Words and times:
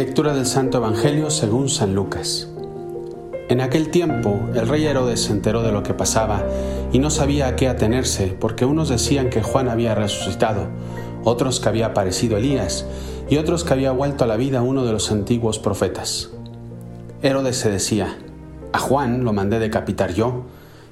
Lectura 0.00 0.32
del 0.32 0.46
Santo 0.46 0.78
Evangelio 0.78 1.28
según 1.28 1.68
San 1.68 1.94
Lucas. 1.94 2.48
En 3.50 3.60
aquel 3.60 3.90
tiempo 3.90 4.40
el 4.54 4.66
rey 4.66 4.86
Herodes 4.86 5.24
se 5.24 5.32
enteró 5.32 5.60
de 5.60 5.72
lo 5.72 5.82
que 5.82 5.92
pasaba 5.92 6.42
y 6.90 6.98
no 7.00 7.10
sabía 7.10 7.48
a 7.48 7.54
qué 7.54 7.68
atenerse, 7.68 8.28
porque 8.28 8.64
unos 8.64 8.88
decían 8.88 9.28
que 9.28 9.42
Juan 9.42 9.68
había 9.68 9.94
resucitado, 9.94 10.68
otros 11.22 11.60
que 11.60 11.68
había 11.68 11.88
aparecido 11.88 12.38
Elías 12.38 12.86
y 13.28 13.36
otros 13.36 13.62
que 13.62 13.74
había 13.74 13.92
vuelto 13.92 14.24
a 14.24 14.26
la 14.26 14.38
vida 14.38 14.62
uno 14.62 14.86
de 14.86 14.92
los 14.92 15.12
antiguos 15.12 15.58
profetas. 15.58 16.30
Herodes 17.20 17.56
se 17.56 17.70
decía, 17.70 18.16
a 18.72 18.78
Juan 18.78 19.22
lo 19.22 19.34
mandé 19.34 19.58
decapitar 19.58 20.14
yo, 20.14 20.46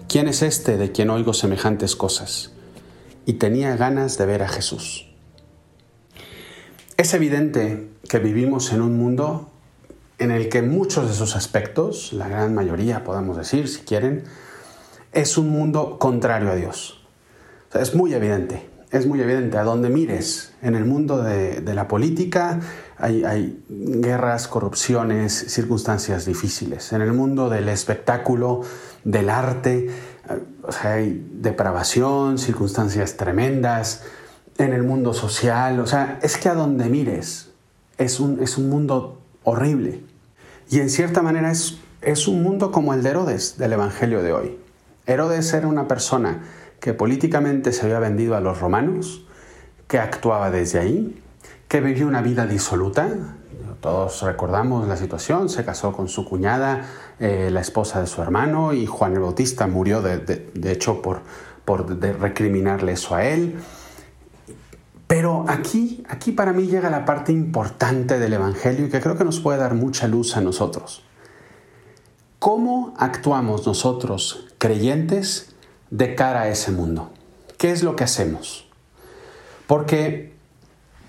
¿quién 0.07 0.29
es 0.29 0.43
este 0.43 0.77
de 0.77 0.93
quien 0.93 1.09
oigo 1.09 1.33
semejantes 1.33 1.97
cosas? 1.97 2.53
Y 3.25 3.33
tenía 3.33 3.75
ganas 3.75 4.19
de 4.19 4.27
ver 4.27 4.43
a 4.43 4.49
Jesús. 4.49 5.08
Es 6.99 7.15
evidente 7.15 7.91
que 8.09 8.19
vivimos 8.19 8.73
en 8.73 8.83
un 8.83 8.99
mundo 8.99 9.53
en 10.19 10.33
el 10.33 10.49
que 10.49 10.63
muchos 10.63 11.07
de 11.07 11.15
sus 11.15 11.37
aspectos, 11.37 12.13
la 12.13 12.27
gran 12.27 12.57
mayoría 12.57 13.05
podemos 13.05 13.37
decir, 13.37 13.69
si 13.69 13.83
quieren, 13.83 14.25
es 15.13 15.39
un 15.39 15.49
mundo 15.49 16.01
contrario 16.01 16.51
a 16.51 16.57
Dios. 16.57 17.07
es 17.73 17.95
muy 17.95 18.15
evidente, 18.15 18.69
es 18.91 19.07
muy 19.07 19.21
evidente 19.21 19.59
a 19.59 19.63
donde 19.63 19.91
mires. 19.91 20.55
En 20.61 20.75
el 20.75 20.87
mundo 20.87 21.23
de, 21.23 21.63
la 21.73 21.87
política 21.87 22.59
hay, 22.97 23.63
guerras, 23.69 24.49
corrupciones, 24.49 25.33
circunstancias 25.33 26.27
difíciles. 26.27 26.93
En 26.93 27.01
el 27.01 27.13
mundo 27.13 27.49
del 27.49 27.69
espectáculo, 27.69 28.63
del 29.05 29.31
arte, 29.31 29.87
eh, 29.87 29.93
hay 30.83 31.25
depravación, 31.31 32.39
circunstancias 32.39 33.17
tremendas 33.17 34.03
en 34.59 34.73
el 34.73 34.83
mundo 34.83 35.15
social, 35.15 35.79
o 35.81 35.87
sea, 35.87 36.19
es 36.21 36.37
que 36.37 36.49
a 36.49 36.55
donde 36.55 36.89
mires 36.89 37.51
es 37.97 38.21
un, 38.21 38.43
es 38.43 38.59
un 38.59 38.69
mundo 38.69 39.21
horrible. 39.45 40.03
Y 40.69 40.81
en 40.81 40.91
cierta 40.91 41.23
manera 41.23 41.51
es, 41.51 41.79
es 42.03 42.29
un 42.29 42.43
mundo 42.43 42.71
como 42.71 42.93
el 42.93 43.03
de 43.03 43.11
Herodes 43.11 43.57
del 43.57 43.73
Evangelio 43.73 44.23
de 44.23 44.33
hoy. 44.33 44.59
Herodes 45.07 45.53
era 45.55 45.67
una 45.67 45.89
persona 45.89 46.43
que 46.81 46.93
políticamente 46.93 47.73
se 47.73 47.87
había 47.87 47.99
vendido 47.99 48.37
a 48.37 48.41
los 48.41 48.61
romanos, 48.61 49.25
que 49.87 49.99
actuaba 49.99 50.51
desde 50.51 50.81
ahí, 50.81 51.23
que 51.67 51.81
vivió 51.81 52.07
una 52.07 52.21
vida 52.21 52.47
disoluta. 52.47 53.09
Todos 53.81 54.23
recordamos 54.23 54.89
la 54.89 54.97
situación, 54.97 55.49
se 55.49 55.65
casó 55.65 55.93
con 55.93 56.09
su 56.09 56.25
cuñada, 56.25 56.85
eh, 57.21 57.49
la 57.51 57.61
esposa 57.61 58.01
de 58.01 58.07
su 58.07 58.21
hermano, 58.21 58.73
y 58.73 58.87
Juan 58.87 59.15
el 59.15 59.21
Bautista 59.21 59.67
murió 59.67 60.03
de, 60.03 60.19
de, 60.19 60.73
hecho 60.73 61.01
por, 61.01 61.21
por 61.65 61.89
recriminarle 62.21 62.93
eso 62.93 63.15
a 63.15 63.25
él. 63.25 63.57
Pero 65.09 65.47
aquí, 65.49 66.05
aquí 66.09 66.33
para 66.33 66.53
mí 66.53 66.67
llega 66.67 66.91
la 66.91 67.07
parte 67.07 67.33
importante 67.33 68.19
del 68.19 68.35
Evangelio 68.35 68.87
y 68.87 68.91
que 68.91 69.01
creo 69.01 69.17
que 69.17 69.25
nos 69.25 69.41
puede 69.41 69.59
dar 69.59 69.75
mucha 69.75 70.07
luz 70.07 70.37
a 70.37 70.43
nosotros. 70.43 71.03
¿Cómo 72.39 72.95
actuamos 72.99 73.67
nosotros, 73.67 74.47
creyentes, 74.59 75.55
de 75.91 76.15
cara 76.15 76.43
a 76.43 76.49
ese 76.51 76.71
mundo? 76.71 77.11
¿Qué 77.57 77.73
es 77.73 77.83
lo 77.83 77.97
que 77.97 78.05
hacemos? 78.05 78.69
Porque 79.67 80.35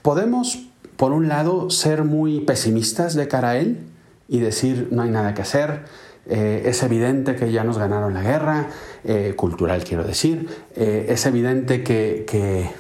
podemos, 0.02 0.60
por 0.96 1.12
un 1.12 1.28
lado, 1.28 1.70
ser 1.70 2.06
muy 2.06 2.40
pesimistas 2.40 3.16
de 3.16 3.28
cara 3.28 3.50
a 3.50 3.58
él 3.58 3.86
y 4.30 4.40
decir 4.40 4.88
no 4.92 5.02
hay 5.02 5.10
nada 5.10 5.34
que 5.34 5.42
hacer, 5.42 5.86
eh, 6.26 6.64
es 6.66 6.84
evidente 6.84 7.36
que 7.36 7.52
ya 7.52 7.66
nos 7.66 7.78
ganaron 7.78 8.14
la 8.14 8.22
guerra, 8.22 8.70
eh, 9.04 9.34
cultural 9.36 9.84
quiero 9.84 10.04
decir, 10.04 10.48
eh, 10.76 11.08
es 11.10 11.26
evidente 11.26 11.84
que, 11.84 12.24
que, 12.28 12.72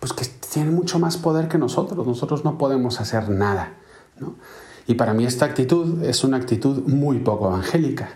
pues 0.00 0.12
que 0.12 0.39
tiene 0.52 0.70
mucho 0.70 0.98
más 0.98 1.16
poder 1.16 1.48
que 1.48 1.58
nosotros. 1.58 2.06
Nosotros 2.06 2.44
no 2.44 2.58
podemos 2.58 3.00
hacer 3.00 3.28
nada. 3.28 3.74
Y 4.86 4.94
para 4.94 5.14
mí 5.14 5.24
esta 5.24 5.44
actitud 5.44 6.02
es 6.04 6.24
una 6.24 6.36
actitud 6.36 6.82
muy 6.86 7.20
poco 7.20 7.48
evangélica. 7.48 8.10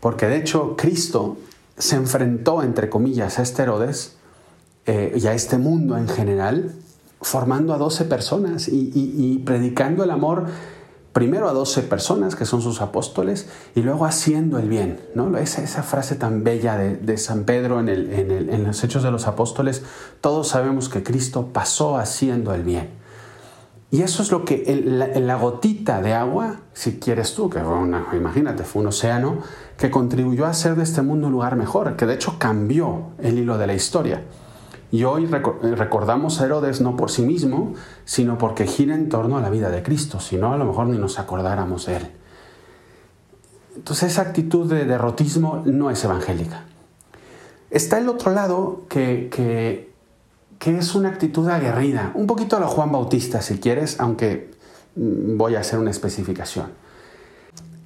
Porque 0.00 0.26
de 0.26 0.36
hecho 0.36 0.76
Cristo 0.76 1.36
se 1.76 1.96
enfrentó, 1.96 2.62
entre 2.62 2.88
comillas, 2.88 3.38
a 3.38 3.42
este 3.42 3.62
Herodes 3.62 4.16
eh, 4.86 5.18
y 5.20 5.26
a 5.26 5.34
este 5.34 5.58
mundo 5.58 5.96
en 5.98 6.08
general, 6.08 6.74
formando 7.20 7.74
a 7.74 7.78
12 7.78 8.04
personas 8.04 8.68
y 8.68 9.42
predicando 9.44 10.04
el 10.04 10.10
amor 10.10 10.46
primero 11.12 11.48
a 11.48 11.52
12 11.52 11.82
personas 11.82 12.36
que 12.36 12.44
son 12.44 12.62
sus 12.62 12.80
apóstoles 12.80 13.48
y 13.74 13.82
luego 13.82 14.06
haciendo 14.06 14.58
el 14.58 14.68
bien. 14.68 15.00
¿no? 15.14 15.36
Esa, 15.36 15.62
esa 15.62 15.82
frase 15.82 16.14
tan 16.14 16.44
bella 16.44 16.76
de, 16.76 17.18
San 17.18 17.44
Pedro 17.44 17.80
en, 17.80 17.88
en, 17.88 18.64
los 18.64 18.82
Hechos 18.84 19.02
de 19.02 19.10
los 19.10 19.26
Apóstoles, 19.26 19.82
todos 20.20 20.48
sabemos 20.48 20.88
que 20.88 21.02
Cristo 21.02 21.48
pasó 21.52 21.96
haciendo 21.96 22.54
el 22.54 22.62
bien. 22.62 23.00
Y 23.92 24.02
eso 24.02 24.22
es 24.22 24.30
lo 24.30 24.44
que 24.44 24.62
en 24.68 25.26
la, 25.26 25.34
gotita 25.34 26.00
de 26.00 26.14
agua, 26.14 26.60
si 26.72 27.00
quieres 27.00 27.34
tú, 27.34 27.50
que 27.50 27.58
fue 27.58 27.74
una, 27.74 28.06
imagínate, 28.12 28.62
fue 28.62 28.82
un 28.82 28.88
océano, 28.88 29.38
que 29.76 29.90
contribuyó 29.90 30.46
a 30.46 30.50
hacer 30.50 30.76
de 30.76 30.84
este 30.84 31.02
mundo 31.02 31.26
un 31.26 31.32
lugar 31.32 31.56
mejor, 31.56 31.96
que 31.96 32.06
de 32.06 32.14
hecho 32.14 32.36
cambió 32.38 33.10
el 33.18 33.38
hilo 33.38 33.58
de 33.58 33.66
la 33.66 33.74
historia. 33.74 34.22
Y 34.92 35.04
hoy 35.04 35.24
eh, 35.24 35.74
recordamos 35.76 36.40
a 36.40 36.46
Herodes 36.46 36.80
no 36.80 36.96
por 36.96 37.10
sí 37.10 37.22
mismo, 37.22 37.74
sino 38.04 38.38
porque 38.38 38.66
gira 38.66 38.94
en 38.94 39.08
torno 39.08 39.38
a 39.38 39.40
la 39.40 39.50
vida 39.50 39.70
de 39.70 39.82
Cristo, 39.82 40.20
si 40.20 40.36
no 40.36 40.52
a 40.52 40.56
lo 40.56 40.64
mejor 40.64 40.88
ni 40.88 40.98
nos 40.98 41.18
acordáramos 41.18 41.86
de 41.86 41.96
él. 41.96 42.10
Entonces 43.76 44.12
esa 44.12 44.22
actitud 44.22 44.70
de 44.70 44.84
derrotismo 44.84 45.62
no 45.64 45.90
es 45.90 46.02
evangélica. 46.04 46.64
Está 47.70 47.98
el 47.98 48.08
otro 48.08 48.32
lado 48.32 48.82
que, 48.88 49.28
que, 49.30 50.76
es 50.76 50.94
una 50.94 51.08
actitud 51.08 51.48
aguerrida, 51.48 52.10
un 52.14 52.26
poquito 52.26 52.56
a 52.56 52.60
la 52.60 52.66
Juan 52.66 52.90
Bautista 52.90 53.40
si 53.42 53.58
quieres, 53.58 54.00
aunque 54.00 54.50
mm, 54.96 55.36
voy 55.36 55.54
a 55.54 55.60
hacer 55.60 55.78
una 55.78 55.92
especificación. 55.92 56.72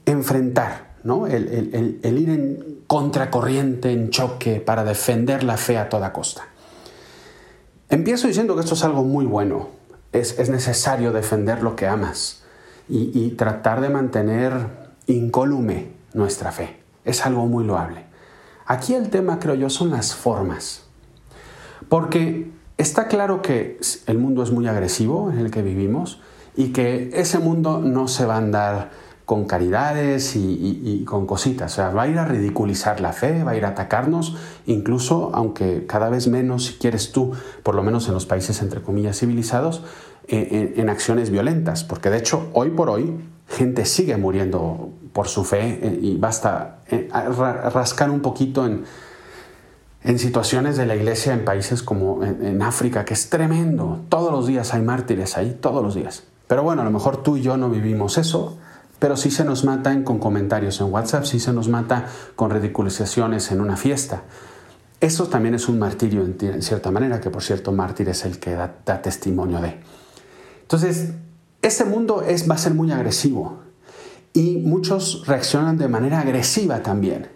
Enfrentar, 0.06 0.94
¿no? 1.04 1.26
el 1.26 2.18
ir 2.18 2.30
en 2.30 2.74
contracorriente, 2.86 3.92
en 3.92 4.10
choque, 4.10 4.60
para 4.60 4.84
defender 4.84 5.44
la 5.44 5.58
fe 5.58 5.76
a 5.76 5.88
toda 5.88 6.12
costa. 6.12 6.48
Empiezo 7.94 8.26
diciendo 8.26 8.56
que 8.56 8.62
esto 8.62 8.74
es 8.74 8.82
algo 8.82 9.04
muy 9.04 9.24
bueno. 9.24 9.68
Es, 10.10 10.50
necesario 10.50 11.12
defender 11.12 11.62
lo 11.62 11.76
que 11.76 11.86
amas 11.86 12.42
y, 12.88 13.30
tratar 13.36 13.80
de 13.80 13.88
mantener 13.88 14.66
incólume 15.06 15.92
nuestra 16.12 16.50
fe. 16.50 16.76
Es 17.04 17.24
algo 17.24 17.46
muy 17.46 17.62
loable. 17.62 18.04
Aquí 18.66 18.94
el 18.94 19.10
tema, 19.10 19.38
creo 19.38 19.54
yo, 19.54 19.70
son 19.70 19.90
las 19.90 20.12
formas. 20.12 20.82
Porque 21.88 22.50
está 22.78 23.06
claro 23.06 23.42
que 23.42 23.78
el 24.08 24.18
mundo 24.18 24.42
es 24.42 24.50
muy 24.50 24.66
agresivo 24.66 25.30
en 25.30 25.38
el 25.38 25.52
que 25.52 25.62
vivimos 25.62 26.20
y 26.56 26.72
que 26.72 27.10
ese 27.14 27.38
mundo 27.38 27.78
no 27.78 28.08
se 28.08 28.26
va 28.26 28.34
a 28.34 28.38
andar 28.38 28.90
con 29.24 29.46
caridades 29.46 30.36
y, 30.36 31.04
con 31.06 31.26
cositas. 31.26 31.72
O 31.72 31.76
sea, 31.76 31.90
va 31.90 32.02
a 32.02 32.08
ir 32.08 32.18
a 32.18 32.26
ridiculizar 32.26 33.00
la 33.00 33.12
fe, 33.12 33.42
va 33.42 33.52
a 33.52 33.56
ir 33.56 33.64
a 33.64 33.68
atacarnos, 33.68 34.36
incluso 34.66 35.30
aunque 35.34 35.86
cada 35.86 36.10
vez 36.10 36.28
menos, 36.28 36.66
si 36.66 36.74
quieres 36.74 37.12
tú, 37.12 37.32
por 37.62 37.74
lo 37.74 37.82
menos 37.82 38.06
en 38.08 38.14
los 38.14 38.26
países 38.26 38.60
entre 38.60 38.82
comillas 38.82 39.18
civilizados, 39.18 39.82
en, 40.28 40.88
acciones 40.90 41.30
violentas. 41.30 41.84
Porque 41.84 42.10
de 42.10 42.18
hecho, 42.18 42.48
hoy 42.52 42.70
por 42.70 42.90
hoy, 42.90 43.14
gente 43.48 43.86
sigue 43.86 44.16
muriendo 44.16 44.90
por 45.12 45.28
su 45.28 45.44
fe 45.44 45.78
eh, 45.82 45.98
y 46.00 46.16
basta 46.16 46.78
eh, 46.90 47.08
rascar 47.12 48.10
un 48.10 48.20
poquito 48.20 48.66
en, 48.66 48.84
en 50.02 50.18
situaciones 50.18 50.76
de 50.76 50.86
la 50.86 50.96
iglesia 50.96 51.32
en 51.32 51.44
países 51.44 51.82
como 51.82 52.22
en 52.22 52.60
África, 52.60 53.06
que 53.06 53.14
es 53.14 53.30
tremendo. 53.30 54.00
Todos 54.10 54.32
los 54.32 54.46
días 54.46 54.74
hay 54.74 54.82
mártires 54.82 55.38
ahí, 55.38 55.56
todos 55.60 55.82
los 55.82 55.94
días. 55.94 56.24
Pero 56.46 56.62
bueno, 56.62 56.82
a 56.82 56.84
lo 56.84 56.90
mejor 56.90 57.22
tú 57.22 57.38
y 57.38 57.42
yo 57.42 57.56
no 57.56 57.70
vivimos 57.70 58.18
eso 58.18 58.58
pero 59.04 59.18
sí 59.18 59.30
se 59.30 59.44
nos 59.44 59.64
mata 59.64 60.02
con 60.02 60.18
comentarios 60.18 60.80
en 60.80 60.90
WhatsApp, 60.90 61.26
sí 61.26 61.38
se 61.38 61.52
nos 61.52 61.68
mata 61.68 62.06
con 62.36 62.48
ridiculizaciones 62.48 63.52
en 63.52 63.60
una 63.60 63.76
fiesta. 63.76 64.22
Eso 64.98 65.26
también 65.26 65.54
es 65.54 65.68
un 65.68 65.78
martirio 65.78 66.22
en, 66.22 66.62
cierta 66.62 66.90
manera, 66.90 67.20
que 67.20 67.28
por 67.28 67.42
cierto, 67.42 67.70
mártir 67.70 68.08
es 68.08 68.24
el 68.24 68.38
que 68.38 68.54
da, 68.54 69.02
testimonio 69.02 69.60
de. 69.60 69.78
Entonces, 70.62 71.10
ese 71.60 71.84
mundo 71.84 72.22
es, 72.22 72.48
va 72.48 72.54
a 72.54 72.56
ser 72.56 72.72
muy 72.72 72.92
agresivo 72.92 73.58
y 74.32 74.56
muchos 74.56 75.26
reaccionan 75.26 75.76
de 75.76 75.88
manera 75.88 76.20
agresiva 76.20 76.82
también. 76.82 77.28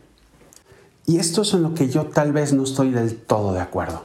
Y 1.04 1.18
esto 1.18 1.42
es 1.42 1.52
en 1.52 1.62
lo 1.62 1.74
que 1.74 1.90
yo 1.90 2.06
tal 2.06 2.32
vez 2.32 2.54
no 2.54 2.62
estoy 2.62 2.92
del 2.92 3.14
todo 3.14 3.52
de 3.52 3.60
acuerdo. 3.60 4.04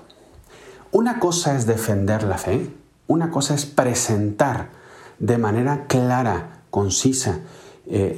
Una 0.92 1.18
cosa 1.18 1.56
es 1.56 1.66
defender 1.66 2.24
la 2.24 2.38
fe, 2.38 2.69
una 3.07 3.31
cosa 3.31 3.56
es 3.56 3.66
presentar 3.66 4.71
de 5.18 5.38
manera 5.38 5.86
clara 5.88 6.59
concisa 6.73 7.41
eh, 7.85 8.17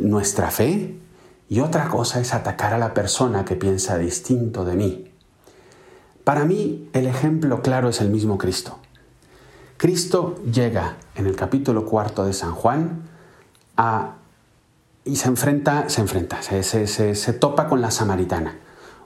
nuestra 0.00 0.50
fe 0.50 0.96
y 1.50 1.60
otra 1.60 1.88
cosa 1.88 2.18
es 2.18 2.32
atacar 2.32 2.72
a 2.72 2.78
la 2.78 2.94
persona 2.94 3.44
que 3.44 3.56
piensa 3.56 3.98
distinto 3.98 4.64
de 4.64 4.74
mí. 4.74 5.12
Para 6.24 6.46
mí 6.46 6.88
el 6.94 7.06
ejemplo 7.06 7.60
claro 7.60 7.90
es 7.90 8.00
el 8.00 8.08
mismo 8.08 8.38
Cristo. 8.38 8.78
Cristo 9.76 10.36
llega 10.50 10.96
en 11.14 11.26
el 11.26 11.36
capítulo 11.36 11.84
cuarto 11.84 12.24
de 12.24 12.32
San 12.32 12.54
Juan 12.54 13.02
a, 13.76 14.14
y 15.04 15.16
se 15.16 15.28
enfrenta, 15.28 15.90
se 15.90 16.00
enfrenta, 16.00 16.40
se, 16.40 16.62
se, 16.86 17.32
topa 17.34 17.68
con 17.68 17.82
la 17.82 17.90
samaritana, 17.90 18.56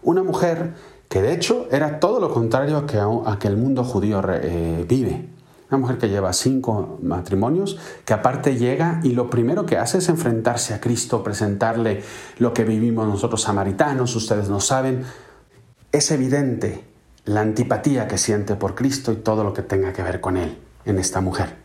una 0.03 0.23
mujer 0.23 0.75
que 1.09 1.21
de 1.21 1.35
hecho 1.35 1.67
era 1.73 1.99
todo 1.99 2.21
lo 2.21 2.33
contrario 2.33 2.77
a 2.77 2.87
que, 2.87 2.99
a 2.99 3.39
que 3.41 3.49
el 3.49 3.57
mundo 3.57 3.83
judío 3.83 4.23
eh, 4.29 4.85
vive 4.89 5.34
una 5.75 5.81
mujer 5.81 5.99
que 5.99 6.09
lleva 6.09 6.33
cinco 6.33 6.99
matrimonios, 7.03 7.79
que 8.05 8.15
aparte 8.15 8.57
llega 8.57 9.01
y 9.03 9.11
lo 9.11 9.29
primero 9.29 9.67
que 9.67 9.77
hace 9.77 9.99
es 9.99 10.09
enfrentarse 10.09 10.73
a 10.73 10.81
Cristo, 10.81 11.25
presentarle 11.25 12.03
lo 12.39 12.55
que 12.55 12.65
vivimos 12.65 13.09
nosotros 13.09 13.43
samaritanos, 13.43 14.15
ustedes 14.15 14.49
no 14.49 14.61
saben. 14.61 15.05
Es 15.91 16.13
evidente 16.13 16.85
la 17.25 17.41
antipatía 17.41 18.07
que 18.07 18.19
siente 18.19 18.55
por 18.55 18.77
Cristo 18.77 19.11
y 19.13 19.17
todo 19.17 19.43
lo 19.43 19.53
que 19.53 19.63
tenga 19.63 19.93
que 19.93 20.05
ver 20.05 20.21
con 20.21 20.37
Él 20.37 20.59
en 20.85 20.99
esta 20.99 21.21
mujer. 21.21 21.57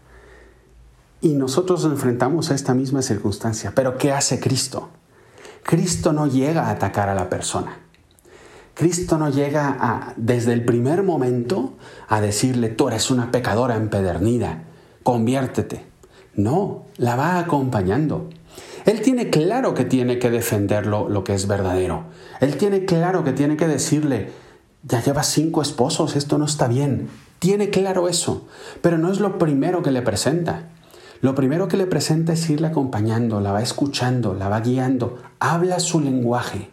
Y 1.22 1.34
nosotros 1.34 1.84
nos 1.84 1.94
enfrentamos 1.94 2.50
a 2.50 2.56
esta 2.56 2.74
misma 2.74 3.04
circunstancia. 3.04 3.74
Pero 3.76 3.98
¿qué 3.98 4.12
hace 4.12 4.40
Cristo? 4.40 4.90
Cristo 5.64 6.14
no 6.14 6.26
llega 6.26 6.68
a 6.68 6.72
atacar 6.72 7.10
a 7.10 7.14
la 7.14 7.30
persona. 7.30 7.78
Cristo 8.80 9.18
no 9.18 9.30
llega 9.30 10.14
desde 10.16 10.54
el 10.54 10.64
primer 10.64 11.04
momento 11.04 11.74
a 12.08 12.22
decirle, 12.22 12.70
tú 12.70 12.88
eres 12.88 13.12
una 13.12 13.30
pecadora 13.30 13.76
empedernida, 13.76 14.64
conviértete. 15.04 15.86
No, 16.36 16.86
la 16.96 17.18
va 17.18 17.40
acompañando. 17.40 18.30
Él 18.86 19.02
tiene 19.02 19.30
claro 19.30 19.74
que 19.74 19.84
tiene 19.84 20.18
que 20.18 20.32
defender 20.32 20.86
lo, 20.86 21.26
que 21.26 21.34
es 21.34 21.46
verdadero. 21.46 22.06
Él 22.40 22.56
tiene 22.56 22.86
claro 22.86 23.26
que 23.26 23.34
tiene 23.34 23.58
que 23.58 23.68
decirle, 23.68 24.30
ya 24.84 25.04
llevas 25.04 25.28
cinco 25.28 25.62
esposos, 25.62 26.16
esto 26.16 26.38
no 26.38 26.46
está 26.46 26.70
bien. 26.70 27.10
Tiene 27.40 27.72
claro 27.72 28.08
eso, 28.08 28.48
pero 28.82 28.98
no 28.98 29.12
es 29.12 29.20
lo 29.20 29.38
primero 29.38 29.84
que 29.84 29.92
le 29.92 30.04
presenta. 30.04 30.70
Lo 31.20 31.36
primero 31.36 31.68
que 31.68 31.76
le 31.76 31.86
presenta 31.86 32.32
es 32.32 32.50
irle 32.50 32.68
acompañando, 32.68 33.42
la 33.42 33.52
va 33.52 33.62
escuchando, 33.62 34.36
la 34.36 34.48
va 34.48 34.62
guiando, 34.62 35.18
habla 35.42 35.82
su 35.82 36.00
lenguaje. 36.00 36.70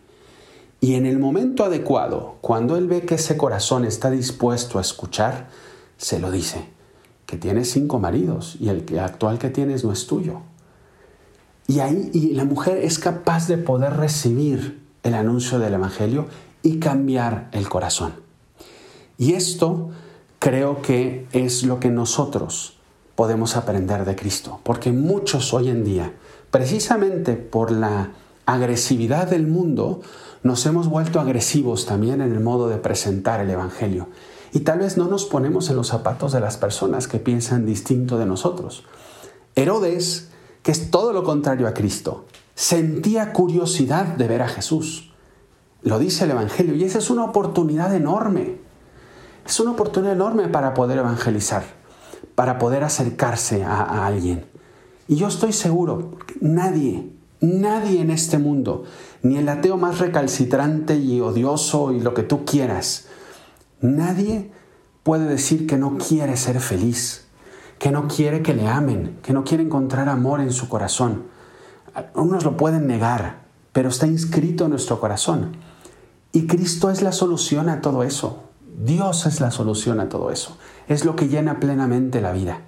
Y 0.81 0.95
en 0.95 1.07
el 1.07 1.19
momento 1.19 1.65
adecuado, 1.65 2.37
cuando 2.41 2.77
él 2.77 2.87
ve 2.87 3.03
que 3.03 3.17
ese 3.17 3.37
corazón 3.37 3.85
está 3.85 4.11
dispuesto 4.11 4.79
a 4.79 4.83
escuchar, 4.83 5.49
se 5.97 6.19
lo 6.21 6.31
dice, 6.31 6.69
que 7.25 7.37
tienes 7.37 7.71
cinco 7.71 7.99
maridos 7.99 8.57
y 8.61 8.69
el 8.69 8.99
actual 8.99 9.39
que 9.39 9.51
tienes 9.51 9.85
no 9.85 9.93
es 9.93 10.07
tuyo. 10.07 10.41
Y 11.67 11.81
ahí 11.81 12.11
y 12.13 12.35
la 12.35 12.45
mujer 12.45 12.79
es 12.79 12.99
capaz 12.99 13.49
de 13.49 13.59
poder 13.59 13.97
recibir 13.97 14.81
el 15.03 15.15
anuncio 15.15 15.59
del 15.59 15.75
Evangelio 15.75 16.27
y 16.63 16.79
cambiar 16.79 17.49
el 17.53 17.69
corazón. 17.69 18.15
Y 19.19 19.33
esto 19.33 19.91
creo 20.39 20.83
que 20.83 21.27
es 21.33 21.65
lo 21.65 21.81
que 21.81 21.89
nosotros 21.89 22.77
podemos 23.15 23.57
aprender 23.57 24.05
de 24.05 24.15
Cristo, 24.15 24.61
porque 24.63 24.93
muchos 24.93 25.55
hoy 25.55 25.71
en 25.71 25.85
día, 25.85 26.13
precisamente 26.51 27.35
por 27.35 27.73
la 27.73 28.13
agresividad 28.47 29.29
del 29.29 29.47
mundo, 29.47 30.01
nos 30.43 30.65
hemos 30.67 30.89
vuelto 30.89 31.21
agresivos 31.21 31.87
también 31.87 32.21
en 32.21 32.33
el 32.33 32.41
modo 32.41 32.69
de 32.69 32.79
presentar 32.79 33.41
el 33.41 33.51
Evangelio. 33.51 34.09
Y 34.53 34.61
tal 34.61 34.79
vez 34.79 34.97
no 34.97 35.07
nos 35.07 35.27
ponemos 35.27 35.69
en 35.69 35.77
los 35.77 35.89
zapatos 35.89 36.33
de 36.33 36.41
las 36.41 36.57
personas 36.57 37.09
que 37.09 37.19
piensan 37.19 37.67
distinto 37.67 38.19
de 38.19 38.27
nosotros. 38.27 38.85
Herodes, 39.55 40.31
que 40.63 40.71
es 40.73 40.91
todo 40.91 41.13
lo 41.13 41.25
contrario 41.25 41.69
a 41.69 41.75
Cristo, 41.75 42.27
sentía 42.55 43.33
curiosidad 43.33 44.07
de 44.07 44.29
ver 44.29 44.43
a 44.43 44.49
Jesús. 44.49 45.13
Lo 45.83 45.99
dice 45.99 46.25
el 46.25 46.31
Evangelio 46.31 46.75
y 46.75 46.85
esa 46.85 46.99
es 46.99 47.11
una 47.11 47.25
oportunidad 47.25 47.95
enorme. 47.95 48.59
Es 49.45 49.61
una 49.61 49.73
oportunidad 49.73 50.15
enorme 50.15 50.49
para 50.49 50.73
poder 50.75 50.99
evangelizar 50.99 51.65
para 52.37 52.59
poder 52.59 52.85
acercarse 52.85 53.65
a, 53.65 54.07
alguien. 54.07 54.45
Y 55.09 55.17
yo 55.17 55.27
estoy 55.27 55.53
seguro, 55.53 56.13
nadie, 56.41 57.11
nadie 57.41 58.01
en 58.01 58.11
este 58.11 58.39
mundo, 58.39 58.85
ni 59.23 59.37
el 59.37 59.49
ateo 59.49 59.77
más 59.77 59.99
recalcitrante 59.99 60.97
y 60.97 61.21
odioso 61.21 61.93
y 61.93 62.01
lo 62.01 62.15
que 62.15 62.23
tú 62.23 62.45
quieras, 62.45 63.07
nadie 63.81 64.51
puede 65.03 65.27
decir 65.27 65.67
que 65.67 65.77
no 65.77 65.99
quiere 65.99 66.37
ser 66.37 66.61
feliz, 66.61 67.27
que 67.79 67.91
no 67.91 68.09
quiere 68.09 68.43
que 68.43 68.55
le 68.55 68.67
amen, 68.67 69.19
que 69.23 69.33
no 69.33 69.45
quiere 69.45 69.63
encontrar 69.63 70.09
amor 70.09 70.41
en 70.41 70.53
su 70.53 70.69
corazón. 70.69 71.25
Unos 72.15 72.45
lo 72.45 72.57
pueden 72.57 72.87
negar, 72.87 73.45
pero 73.73 73.89
está 73.89 74.07
inscrito 74.07 74.65
en 74.65 74.71
nuestro 74.71 74.99
corazón. 75.01 75.57
Y 76.33 76.47
Cristo 76.47 76.91
es 76.91 77.03
la 77.03 77.13
solución 77.13 77.69
a 77.69 77.81
todo 77.81 78.03
eso. 78.03 78.43
Dios 78.85 79.27
es 79.27 79.41
la 79.41 79.51
solución 79.51 80.01
a 80.01 80.09
todo 80.09 80.31
eso. 80.31 80.59
Es 80.89 81.05
lo 81.05 81.17
que 81.17 81.29
llena 81.29 81.61
plenamente 81.61 82.21
la 82.21 82.33
vida. 82.33 82.61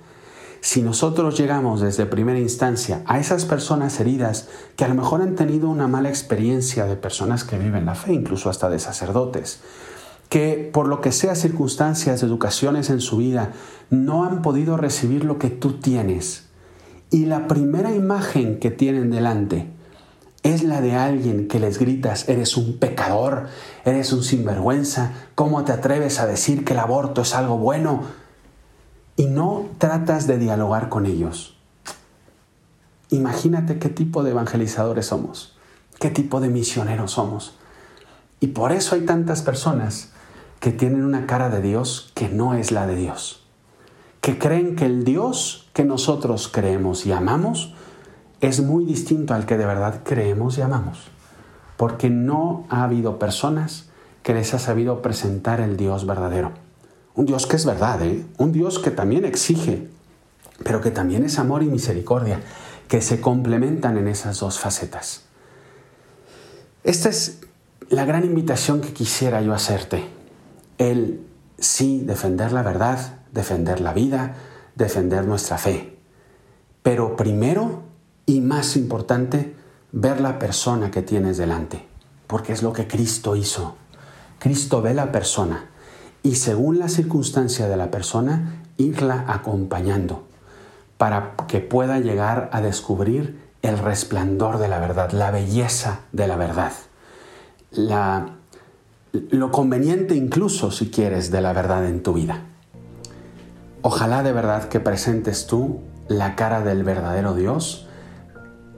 Si 0.60 0.82
nosotros 0.82 1.38
llegamos 1.38 1.80
desde 1.80 2.06
primera 2.06 2.38
instancia 2.38 3.02
a 3.06 3.18
esas 3.20 3.44
personas 3.44 4.00
heridas 4.00 4.48
que 4.76 4.84
a 4.84 4.88
lo 4.88 4.94
mejor 4.94 5.22
han 5.22 5.36
tenido 5.36 5.68
una 5.70 5.86
mala 5.86 6.08
experiencia 6.08 6.84
de 6.86 6.96
personas 6.96 7.44
que 7.44 7.58
viven 7.58 7.86
la 7.86 7.94
fe, 7.94 8.12
incluso 8.12 8.50
hasta 8.50 8.68
de 8.68 8.78
sacerdotes, 8.78 9.60
que 10.28 10.68
por 10.72 10.88
lo 10.88 11.00
que 11.00 11.12
sea 11.12 11.34
circunstancias, 11.34 12.22
educaciones 12.22 12.90
en 12.90 13.00
su 13.00 13.18
vida, 13.18 13.52
no 13.90 14.24
han 14.24 14.42
podido 14.42 14.76
recibir 14.76 15.24
lo 15.24 15.38
que 15.38 15.48
tú 15.50 15.74
tienes. 15.74 16.44
Y 17.10 17.24
la 17.24 17.48
primera 17.48 17.94
imagen 17.94 18.58
que 18.58 18.70
tienen 18.70 19.10
delante 19.10 19.70
es 20.42 20.62
la 20.62 20.80
de 20.80 20.94
alguien 20.94 21.48
que 21.48 21.58
les 21.58 21.78
gritas, 21.78 22.28
eres 22.28 22.56
un 22.56 22.78
pecador, 22.78 23.46
eres 23.84 24.12
un 24.12 24.22
sinvergüenza, 24.22 25.12
¿cómo 25.34 25.64
te 25.64 25.72
atreves 25.72 26.20
a 26.20 26.26
decir 26.26 26.64
que 26.64 26.74
el 26.74 26.78
aborto 26.78 27.22
es 27.22 27.34
algo 27.34 27.58
bueno? 27.58 28.02
Y 29.18 29.26
no 29.26 29.66
tratas 29.78 30.28
de 30.28 30.38
dialogar 30.38 30.88
con 30.88 31.04
ellos. 31.04 31.58
Imagínate 33.10 33.80
qué 33.80 33.88
tipo 33.88 34.22
de 34.22 34.30
evangelizadores 34.30 35.06
somos, 35.06 35.58
qué 35.98 36.08
tipo 36.08 36.40
de 36.40 36.50
misioneros 36.50 37.10
somos. 37.10 37.58
Y 38.38 38.46
por 38.46 38.70
eso 38.70 38.94
hay 38.94 39.00
tantas 39.06 39.42
personas 39.42 40.12
que 40.60 40.70
tienen 40.70 41.04
una 41.04 41.26
cara 41.26 41.50
de 41.50 41.60
Dios 41.60 42.12
que 42.14 42.28
no 42.28 42.54
es 42.54 42.70
la 42.70 42.86
de 42.86 42.94
Dios, 42.94 43.44
que 44.20 44.38
creen 44.38 44.76
que 44.76 44.86
el 44.86 45.02
Dios 45.02 45.68
que 45.72 45.84
nosotros 45.84 46.46
creemos 46.46 47.04
y 47.04 47.10
amamos 47.10 47.74
es 48.40 48.62
muy 48.62 48.84
distinto 48.84 49.34
al 49.34 49.46
que 49.46 49.58
de 49.58 49.66
verdad 49.66 50.02
creemos 50.04 50.58
y 50.58 50.60
amamos, 50.60 51.08
porque 51.76 52.08
no 52.08 52.66
ha 52.68 52.84
habido 52.84 53.18
personas 53.18 53.90
que 54.22 54.32
les 54.32 54.54
ha 54.54 54.60
sabido 54.60 55.02
presentar 55.02 55.60
el 55.60 55.76
Dios 55.76 56.06
verdadero. 56.06 56.67
Un 57.18 57.26
Dios 57.26 57.48
que 57.48 57.56
es 57.56 57.64
verdad, 57.64 58.00
¿eh? 58.02 58.24
un 58.36 58.52
Dios 58.52 58.78
que 58.78 58.92
también 58.92 59.24
exige, 59.24 59.88
pero 60.62 60.80
que 60.80 60.92
también 60.92 61.24
es 61.24 61.40
amor 61.40 61.64
y 61.64 61.66
misericordia, 61.66 62.40
que 62.86 63.02
se 63.02 63.20
complementan 63.20 63.98
en 63.98 64.06
esas 64.06 64.38
dos 64.38 64.60
facetas. 64.60 65.22
Esta 66.84 67.08
es 67.08 67.40
la 67.88 68.04
gran 68.04 68.22
invitación 68.22 68.80
que 68.80 68.92
quisiera 68.92 69.42
yo 69.42 69.52
hacerte. 69.52 70.08
El 70.78 71.26
sí 71.58 72.02
defender 72.04 72.52
la 72.52 72.62
verdad, 72.62 73.16
defender 73.32 73.80
la 73.80 73.92
vida, 73.92 74.36
defender 74.76 75.26
nuestra 75.26 75.58
fe. 75.58 75.98
Pero 76.84 77.16
primero 77.16 77.82
y 78.26 78.40
más 78.40 78.76
importante, 78.76 79.56
ver 79.90 80.20
la 80.20 80.38
persona 80.38 80.92
que 80.92 81.02
tienes 81.02 81.36
delante, 81.36 81.84
porque 82.28 82.52
es 82.52 82.62
lo 82.62 82.72
que 82.72 82.86
Cristo 82.86 83.34
hizo. 83.34 83.74
Cristo 84.38 84.82
ve 84.82 84.94
la 84.94 85.10
persona 85.10 85.70
y 86.22 86.36
según 86.36 86.78
la 86.78 86.88
circunstancia 86.88 87.68
de 87.68 87.76
la 87.76 87.90
persona, 87.90 88.62
irla 88.76 89.24
acompañando 89.28 90.24
para 90.96 91.34
que 91.46 91.60
pueda 91.60 91.98
llegar 92.00 92.50
a 92.52 92.60
descubrir 92.60 93.40
el 93.62 93.78
resplandor 93.78 94.58
de 94.58 94.68
la 94.68 94.78
verdad, 94.78 95.10
la 95.12 95.30
belleza 95.30 96.00
de 96.12 96.26
la 96.26 96.36
verdad, 96.36 96.72
la, 97.70 98.36
lo 99.12 99.50
conveniente 99.50 100.14
incluso, 100.14 100.70
si 100.70 100.90
quieres, 100.90 101.30
de 101.30 101.40
la 101.40 101.52
verdad 101.52 101.86
en 101.86 102.02
tu 102.02 102.12
vida. 102.12 102.42
Ojalá 103.82 104.22
de 104.22 104.32
verdad 104.32 104.68
que 104.68 104.80
presentes 104.80 105.46
tú 105.46 105.80
la 106.08 106.34
cara 106.34 106.62
del 106.62 106.82
verdadero 106.82 107.34
Dios, 107.34 107.88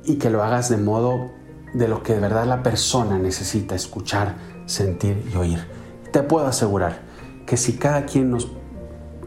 y 0.04 0.16
que 0.16 0.30
lo 0.30 0.42
hagas 0.42 0.68
de 0.68 0.76
modo 0.76 1.30
de 1.74 1.88
lo 1.88 2.02
que 2.02 2.14
de 2.14 2.20
verdad 2.20 2.46
la 2.46 2.62
persona 2.62 3.18
necesita 3.18 3.74
escuchar, 3.74 4.36
sentir 4.66 5.30
y 5.32 5.36
oír. 5.36 5.66
Te 6.12 6.22
puedo 6.22 6.46
asegurar 6.46 7.00
que 7.50 7.56
si 7.56 7.72
cada 7.72 8.06
quien 8.06 8.30
nos 8.30 8.46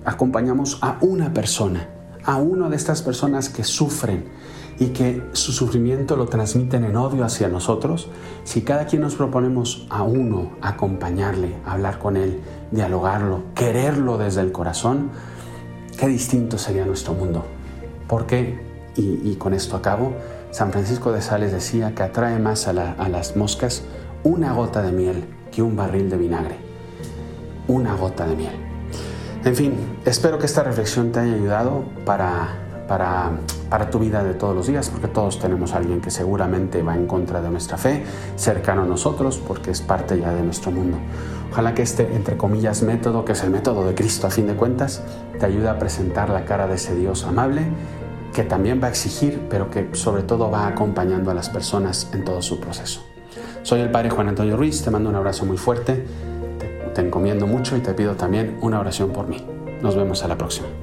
acompañamos 0.05 0.79
a 0.81 0.97
una 1.01 1.33
persona, 1.33 1.89
a 2.23 2.37
una 2.37 2.69
de 2.69 2.77
estas 2.77 3.01
personas 3.01 3.49
que 3.49 3.65
sufren 3.65 4.23
y 4.79 4.91
que 4.91 5.21
su 5.33 5.51
sufrimiento 5.51 6.15
lo 6.15 6.27
transmiten 6.27 6.85
en 6.85 6.95
odio 6.95 7.25
hacia 7.25 7.49
nosotros, 7.49 8.07
si 8.45 8.61
cada 8.61 8.85
quien 8.85 9.01
nos 9.01 9.15
proponemos 9.15 9.87
a 9.89 10.03
uno 10.03 10.53
acompañarle, 10.61 11.53
hablar 11.65 11.99
con 11.99 12.15
él, 12.15 12.39
dialogarlo, 12.71 13.43
quererlo 13.55 14.17
desde 14.17 14.39
el 14.39 14.53
corazón, 14.53 15.09
qué 15.99 16.07
distinto 16.07 16.57
sería 16.57 16.85
nuestro 16.85 17.13
mundo. 17.13 17.43
¿Por 18.07 18.25
qué? 18.25 18.57
Y, 18.95 19.19
y 19.29 19.35
con 19.35 19.53
esto 19.53 19.75
acabo 19.75 20.13
San 20.51 20.71
Francisco 20.71 21.11
de 21.11 21.21
Sales 21.21 21.51
decía 21.51 21.93
que 21.93 22.03
atrae 22.03 22.39
más 22.39 22.69
a, 22.69 22.73
las 22.73 23.35
moscas 23.35 23.83
una 24.23 24.53
gota 24.53 24.81
de 24.81 24.93
miel 24.93 25.25
que 25.51 25.61
un 25.61 25.75
barril 25.75 26.09
de 26.09 26.15
vinagre. 26.15 26.72
Una 27.67 27.95
gota 27.95 28.25
de 28.25 28.35
miel. 28.35 28.55
En 29.43 29.55
fin, 29.55 29.73
espero 30.05 30.37
que 30.39 30.45
esta 30.45 30.63
reflexión 30.63 31.11
te 31.11 31.19
haya 31.19 31.33
ayudado 31.33 31.83
para, 32.05 32.85
para 32.87 33.31
para 33.73 33.89
tu 33.89 33.97
vida 33.97 34.23
de 34.23 34.35
todos 34.35 34.55
los 34.55 34.67
días, 34.67 34.91
porque 34.91 35.07
todos 35.07 35.39
tenemos 35.39 35.73
a 35.73 35.77
alguien 35.77 35.99
que 35.99 36.11
seguramente 36.11 36.83
va 36.83 36.95
en 36.95 37.07
contra 37.07 37.41
de 37.41 37.49
nuestra 37.49 37.75
fe, 37.75 38.03
cercano 38.35 38.83
a 38.83 38.85
nosotros, 38.85 39.41
porque 39.47 39.71
es 39.71 39.81
parte 39.81 40.19
ya 40.19 40.31
de 40.31 40.43
nuestro 40.43 40.69
mundo. 40.69 40.99
Ojalá 41.51 41.73
que 41.73 41.81
este, 41.81 42.15
entre 42.15 42.37
comillas, 42.37 42.83
método, 42.83 43.25
que 43.25 43.31
es 43.31 43.41
el 43.41 43.49
método 43.49 43.83
de 43.83 43.95
Cristo 43.95 44.27
a 44.27 44.29
fin 44.29 44.45
de 44.45 44.53
cuentas, 44.53 45.01
te 45.39 45.47
ayude 45.47 45.69
a 45.69 45.79
presentar 45.79 46.29
la 46.29 46.45
cara 46.45 46.67
de 46.67 46.75
ese 46.75 46.95
Dios 46.95 47.23
amable, 47.23 47.63
que 48.31 48.43
también 48.43 48.79
va 48.79 48.85
a 48.85 48.89
exigir, 48.91 49.41
pero 49.49 49.71
que 49.71 49.89
sobre 49.93 50.21
todo 50.21 50.51
va 50.51 50.67
acompañando 50.67 51.31
a 51.31 51.33
las 51.33 51.49
personas 51.49 52.11
en 52.13 52.23
todo 52.23 52.43
su 52.43 52.59
proceso. 52.59 53.03
Soy 53.63 53.81
el 53.81 53.89
Padre 53.89 54.11
Juan 54.11 54.27
Antonio 54.27 54.55
Ruiz, 54.55 54.83
te 54.83 54.91
mando 54.91 55.09
un 55.09 55.15
abrazo 55.15 55.47
muy 55.47 55.57
fuerte, 55.57 55.93
te, 55.95 56.05
te 56.93 57.01
encomiendo 57.01 57.47
mucho 57.47 57.75
y 57.75 57.81
te 57.81 57.93
pido 57.93 58.15
también 58.15 58.57
una 58.61 58.79
oración 58.79 59.11
por 59.11 59.27
mí. 59.27 59.43
Nos 59.81 59.95
vemos 59.95 60.23
a 60.23 60.27
la 60.27 60.37
próxima. 60.37 60.82